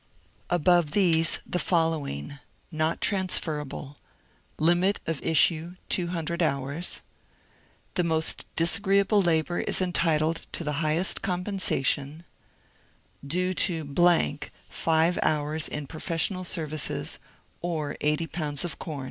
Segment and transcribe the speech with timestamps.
[0.49, 2.39] Above these the following:^^
[2.71, 3.97] Not transferable;"
[4.57, 7.01] ^^ Limit of issue 200 hours;"
[7.91, 12.23] ^* The most disagreeable labor is entitled to the high est compensation;""
[13.37, 13.93] Due to
[14.71, 17.19] Five Hours in Profes sional Services
[17.61, 18.99] or 80 Pounds of Com."